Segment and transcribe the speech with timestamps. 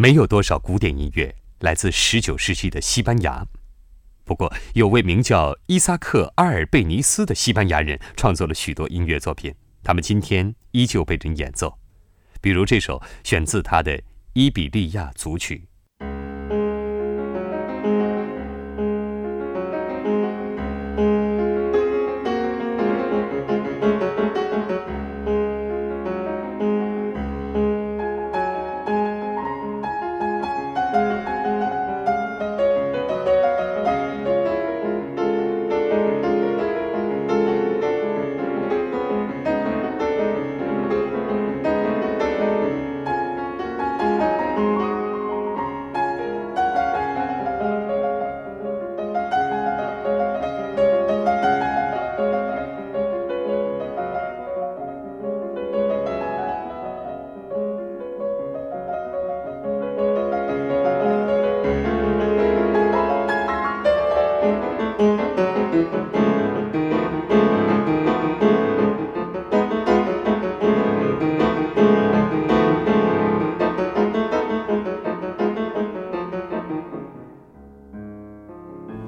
[0.00, 3.46] 没有多少古典音乐来自19世纪的西班牙。
[4.24, 11.78] 不过，有位名叫伊萨克·阿尔贝尼斯的西班牙人创作了许多音乐作品，他们今天依旧被人演奏。
[12.40, 13.98] 比如这首选自他的
[14.32, 15.64] 《伊比利亚组曲》。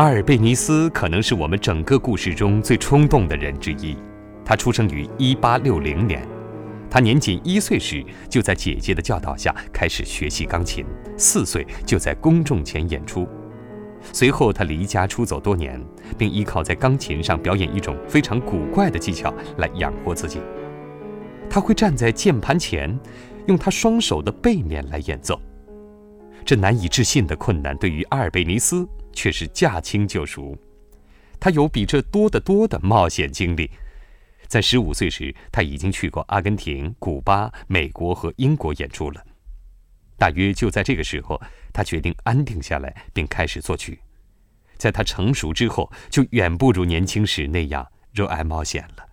[0.00, 3.94] 阿尔贝尼斯可能是我们整个故事中最冲动的人之一。
[4.42, 6.26] 他出生于1860年，
[6.88, 10.86] 他年仅一岁时就在姐姐的教导下开始学习钢琴，
[11.18, 13.28] 四岁就在公众前演出。
[14.10, 15.78] 随后，他离家出走多年，
[16.16, 20.40] 并依靠在钢琴上表演一种非常古怪的技巧来养活自己。
[21.50, 22.98] 他会站在键盘前，
[23.48, 25.38] 用他双手的背面来演奏。
[26.42, 28.88] 这难以置信的困难对于阿尔贝尼斯。
[29.12, 30.56] 却是驾轻就熟，
[31.38, 33.70] 他有比这多得多的冒险经历。
[34.46, 39.24] 在十五岁时，他已经去过阿根廷、古巴、美国和英国演出了。
[40.18, 41.40] 大约就在这个时候，
[41.72, 44.00] 他决定安定下来，并开始作曲。
[44.76, 49.09] 在他成熟之后，就远不如年轻时那样热爱冒险了。